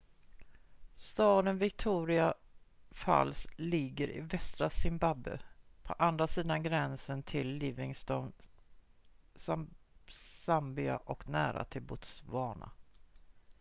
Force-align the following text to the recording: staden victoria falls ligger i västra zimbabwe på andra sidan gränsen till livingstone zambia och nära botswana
staden 0.95 1.57
victoria 1.57 2.33
falls 2.91 3.47
ligger 3.55 4.07
i 4.09 4.19
västra 4.19 4.69
zimbabwe 4.69 5.39
på 5.83 5.93
andra 5.93 6.27
sidan 6.27 6.63
gränsen 6.63 7.23
till 7.23 7.47
livingstone 7.47 8.31
zambia 10.07 10.97
och 10.97 11.29
nära 11.29 11.65
botswana 11.81 12.71